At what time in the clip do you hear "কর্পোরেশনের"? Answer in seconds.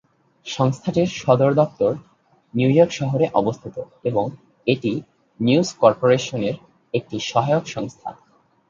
5.81-6.55